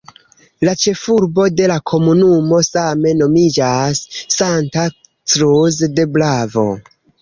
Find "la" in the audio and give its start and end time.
0.69-0.71, 1.73-1.75